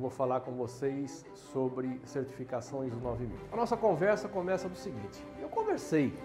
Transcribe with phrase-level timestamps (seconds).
[0.00, 3.36] eu vou falar com vocês sobre certificação ISO 9000.
[3.52, 6.18] A nossa conversa começa do seguinte: eu conversei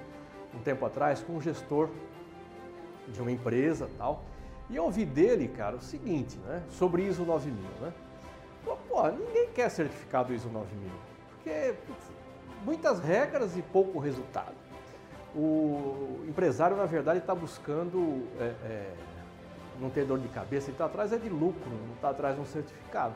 [0.54, 1.90] um tempo atrás com um gestor
[3.09, 4.24] de uma empresa tal,
[4.69, 7.93] e eu ouvi dele, cara, o seguinte, né, sobre ISO 9000, né?
[8.64, 10.89] Pô, ninguém quer certificado ISO 9000,
[11.33, 12.05] porque putz,
[12.63, 14.55] muitas regras e pouco resultado.
[15.35, 18.93] O empresário, na verdade, está buscando é, é,
[19.81, 22.41] não ter dor de cabeça, ele está atrás é de lucro, não está atrás de
[22.41, 23.13] um certificado.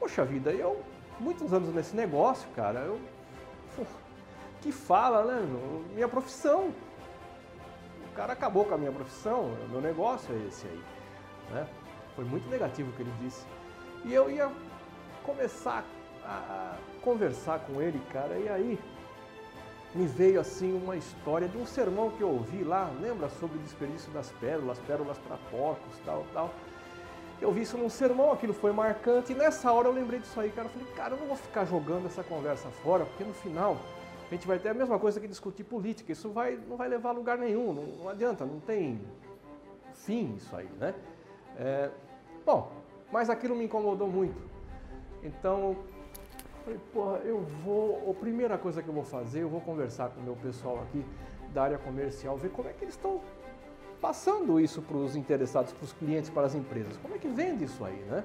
[0.00, 0.82] Poxa vida, eu,
[1.20, 2.98] muitos anos nesse negócio, cara, eu.
[4.60, 5.40] Que fala, né?
[5.94, 6.74] Minha profissão.
[8.10, 10.82] O cara acabou com a minha profissão, meu negócio é esse aí.
[11.50, 11.68] Né?
[12.14, 13.46] Foi muito negativo o que ele disse.
[14.04, 14.50] E eu ia
[15.24, 15.84] começar
[16.24, 18.78] a conversar com ele, cara, e aí
[19.94, 23.60] me veio assim uma história de um sermão que eu ouvi lá, lembra sobre o
[23.60, 26.50] desperdício das pérolas, pérolas para porcos, tal, tal.
[27.40, 30.50] Eu vi isso num sermão, aquilo foi marcante, e nessa hora eu lembrei disso aí,
[30.50, 30.68] cara.
[30.68, 33.78] Eu falei, cara, eu não vou ficar jogando essa conversa fora, porque no final
[34.30, 36.12] a gente vai ter a mesma coisa que discutir política.
[36.12, 39.00] Isso vai, não vai levar a lugar nenhum, não, não adianta, não tem
[39.94, 40.94] fim isso aí, né?
[41.56, 41.90] É,
[42.44, 42.70] bom,
[43.10, 44.40] mas aquilo me incomodou muito.
[45.22, 45.76] Então,
[46.64, 48.10] falei, porra, eu vou.
[48.10, 51.04] A primeira coisa que eu vou fazer, eu vou conversar com o meu pessoal aqui
[51.52, 53.20] da área comercial, ver como é que eles estão
[54.00, 56.96] passando isso para os interessados, para os clientes, para as empresas.
[56.98, 58.24] Como é que vende isso aí, né?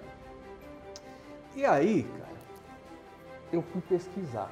[1.56, 2.38] E aí, cara,
[3.52, 4.52] eu fui pesquisar.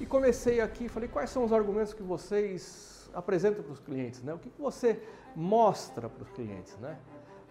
[0.00, 4.34] E comecei aqui, falei, quais são os argumentos que vocês apresentam para os clientes, né?
[4.34, 5.00] O que, você
[5.36, 6.98] mostra para os clientes, né?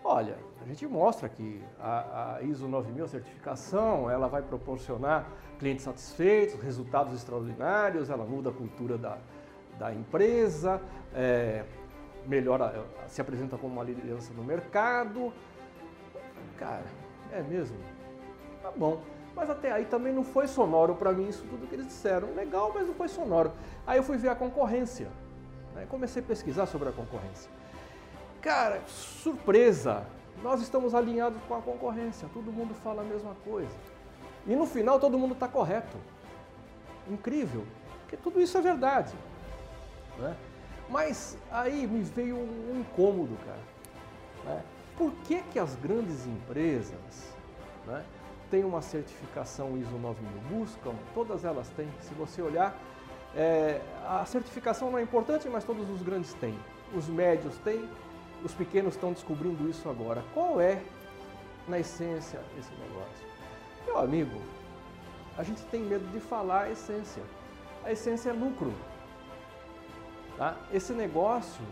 [0.03, 6.61] Olha, a gente mostra que a, a, ISO 9000 certificação, ela vai proporcionar clientes satisfeitos,
[6.61, 9.17] resultados extraordinários, ela muda a cultura da,
[9.80, 10.81] da empresa,
[11.14, 11.64] é,
[12.25, 15.33] melhora, se apresenta como uma liderança no mercado.
[16.57, 16.85] Cara,
[17.31, 17.77] é mesmo?
[18.61, 19.02] Tá bom.
[19.35, 22.33] Mas até aí também não foi sonoro para mim isso tudo que eles disseram.
[22.33, 23.51] Legal, mas não foi sonoro.
[23.85, 25.09] Aí eu fui ver a concorrência.
[25.73, 25.85] Né?
[25.89, 27.50] Comecei a pesquisar sobre a concorrência.
[28.41, 30.06] Cara, surpresa!
[30.41, 32.28] Nós estamos alinhados com a concorrência.
[32.33, 33.75] Todo mundo fala a mesma coisa.
[34.45, 35.97] E no final todo mundo está correto.
[37.09, 37.66] Incrível.
[38.01, 39.13] Porque tudo isso é verdade.
[40.19, 40.35] Né?
[40.89, 43.59] Mas aí me veio um incômodo, cara.
[44.45, 44.63] Né?
[44.97, 47.33] Por que, que as grandes empresas
[47.88, 48.03] né,
[48.51, 50.29] têm uma certificação ISO 9000?
[50.49, 51.89] Buscam, todas elas têm.
[52.01, 52.77] Se você olhar,
[53.35, 56.57] é, a certificação não é importante, mas todos os grandes têm.
[56.95, 57.89] Os médios têm,
[58.44, 60.23] os pequenos estão descobrindo isso agora.
[60.33, 60.81] Qual é,
[61.67, 63.25] na essência, esse negócio?
[63.85, 64.39] Meu amigo,
[65.38, 67.23] a gente tem medo de falar a essência.
[67.83, 68.71] A essência é lucro.
[70.38, 70.57] Tá?
[70.71, 71.63] Esse negócio,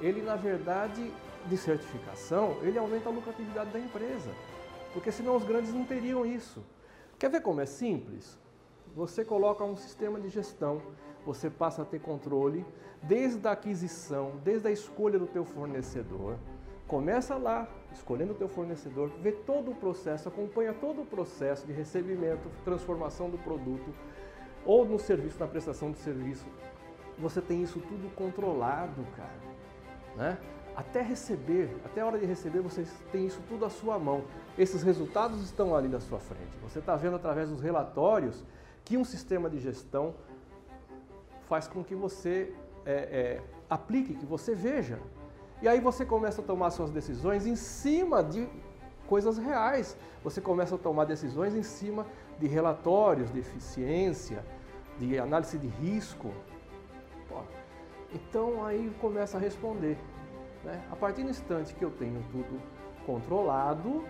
[0.00, 1.12] ele na verdade,
[1.46, 4.30] de certificação, ele aumenta a lucratividade da empresa.
[4.92, 6.62] Porque senão os grandes não teriam isso.
[7.18, 8.38] Quer ver como é simples?
[8.94, 10.80] Você coloca um sistema de gestão,
[11.26, 12.64] você passa a ter controle
[13.02, 16.36] desde a aquisição, desde a escolha do teu fornecedor.
[16.86, 21.72] Começa lá, escolhendo o teu fornecedor, vê todo o processo, acompanha todo o processo de
[21.72, 23.92] recebimento, transformação do produto
[24.64, 26.46] ou no serviço, na prestação de serviço,
[27.18, 29.44] você tem isso tudo controlado, cara.
[30.16, 30.38] Né?
[30.76, 34.24] Até receber, até a hora de receber, você tem isso tudo à sua mão.
[34.58, 36.56] Esses resultados estão ali na sua frente.
[36.62, 38.44] Você está vendo através dos relatórios
[38.84, 40.14] que um sistema de gestão
[41.48, 42.52] faz com que você
[42.84, 44.98] é, é, aplique, que você veja.
[45.62, 48.48] E aí você começa a tomar suas decisões em cima de
[49.06, 49.96] coisas reais.
[50.22, 52.06] Você começa a tomar decisões em cima
[52.38, 54.44] de relatórios de eficiência,
[54.98, 56.32] de análise de risco,
[58.14, 59.98] então aí começa a responder.
[60.62, 60.82] Né?
[60.90, 62.60] A partir do instante que eu tenho tudo
[63.04, 64.04] controlado,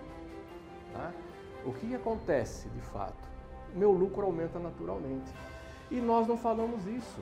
[0.93, 1.11] tá?
[1.65, 3.29] o que acontece de fato?
[3.75, 5.33] Meu lucro aumenta naturalmente.
[5.91, 7.21] E nós não falamos isso.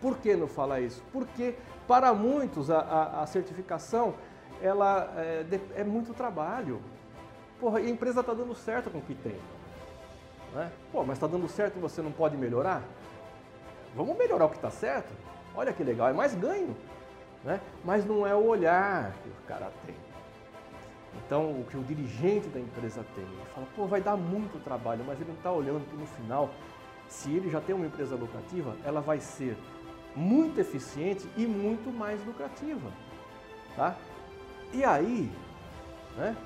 [0.00, 1.02] Por que não falar isso?
[1.12, 1.56] Porque
[1.88, 4.14] para muitos a, a, a certificação
[4.62, 5.44] ela é,
[5.76, 6.80] é, muito trabalho.
[7.58, 9.36] Porra, a empresa está dando certo com o que tem.
[10.54, 10.70] Né?
[10.92, 12.82] Pô, mas está dando certo e você não pode melhorar?
[13.94, 15.12] Vamos melhorar o que está certo?
[15.54, 16.76] Olha que legal, é mais ganho.
[17.44, 17.60] Né?
[17.84, 19.94] Mas não é o olhar que o cara tem.
[21.24, 25.04] Então, o que o dirigente da empresa tem, ele fala, pô, vai dar muito trabalho,
[25.06, 26.50] mas ele não está olhando que no final,
[27.08, 29.56] se ele já tem uma empresa lucrativa, ela vai ser
[30.14, 32.90] muito eficiente e muito mais lucrativa.
[33.76, 33.96] Tá?
[34.72, 35.30] E aí,
[36.16, 36.36] né,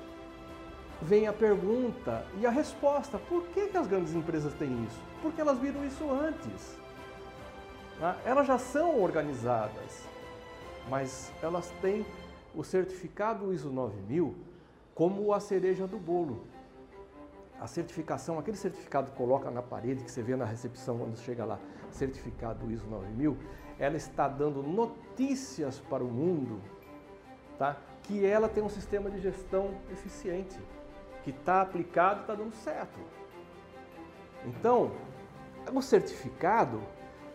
[1.01, 4.99] vem a pergunta e a resposta: por que, que as grandes empresas têm isso?
[5.21, 6.77] Porque elas viram isso antes.
[7.99, 8.17] Tá?
[8.25, 10.07] Elas já são organizadas,
[10.89, 12.05] mas elas têm
[12.55, 14.35] o certificado ISO 9000
[14.93, 16.45] como a cereja do bolo.
[17.59, 21.45] A certificação, aquele certificado que coloca na parede, que você vê na recepção quando chega
[21.45, 21.59] lá,
[21.91, 23.37] certificado ISO 9000,
[23.79, 26.61] ela está dando notícias para o mundo
[27.57, 27.77] tá?
[28.03, 30.59] que ela tem um sistema de gestão eficiente,
[31.23, 32.99] que está aplicado e está dando certo.
[34.45, 34.91] Então,
[35.73, 36.81] o certificado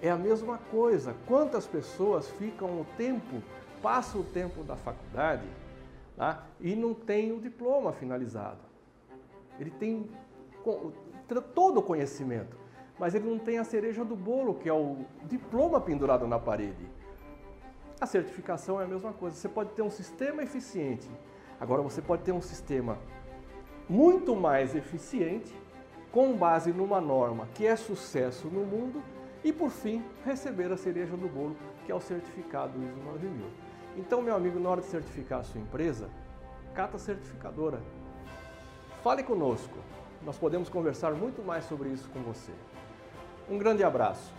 [0.01, 1.15] é a mesma coisa.
[1.27, 3.43] Quantas pessoas ficam o tempo,
[3.83, 5.47] passam o tempo da faculdade
[6.17, 6.47] tá?
[6.61, 8.61] e não tem o diploma finalizado?
[9.59, 10.09] Ele tem
[11.55, 12.57] todo o conhecimento,
[12.99, 16.89] mas ele não tem a cereja do bolo, que é o diploma pendurado na parede.
[18.01, 19.35] A certificação é a mesma coisa.
[19.35, 21.11] Você pode ter um sistema eficiente,
[21.61, 22.99] agora você pode ter um sistema
[23.89, 25.53] muito mais eficiente,
[26.13, 29.03] com base numa norma que é sucesso no mundo
[29.45, 33.47] e, por fim, receber a cereja do bolo, que é o certificado ISO 9000.
[33.97, 36.09] Então, meu amigo, na hora de certificar a sua empresa,
[36.75, 37.81] cata a certificadora.
[39.03, 39.79] Fale conosco.
[40.23, 42.53] Nós podemos conversar muito mais sobre isso com você.
[43.49, 44.33] Um grande abraço.